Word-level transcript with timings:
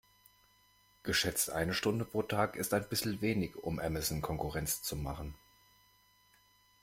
Geschätzte 1.03 1.53
eine 1.53 1.75
Stunde 1.75 2.05
pro 2.05 2.23
Tag 2.23 2.55
ist 2.55 2.73
ein 2.73 2.89
bissl 2.89 3.21
wenig, 3.21 3.55
um 3.55 3.77
Amazon 3.77 4.23
Konkurrenz 4.23 4.81
zu 4.81 4.95
machen. 4.95 5.35